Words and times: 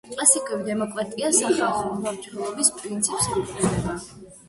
კლასიკური 0.11 0.65
დემოკრატია 0.69 1.29
სახალხო 1.41 1.93
მმართველობის 2.01 2.75
პრინციპს 2.81 3.33
ეფუძნება. 3.37 4.01